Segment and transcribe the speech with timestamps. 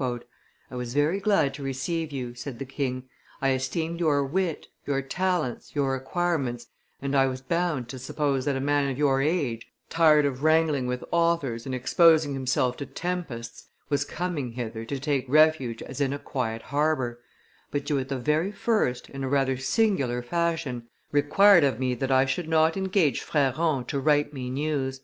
[0.00, 0.10] "I
[0.74, 3.08] was very glad to receive you," said the king;
[3.40, 6.66] "I esteemed your wit, your talents, your acquirements,
[7.00, 10.88] and I was bound to suppose that a man of your age, tired of wrangling
[10.88, 16.12] with authors and exposing himself to tempests, was coming hither to take refuge as in
[16.12, 17.20] a quiet harbor;
[17.70, 22.10] but you at the very first, in a rather singular fashion, required of me that
[22.10, 25.02] I should not engage Frerron to write me news.